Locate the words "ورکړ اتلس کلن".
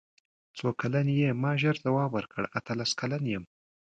2.13-3.23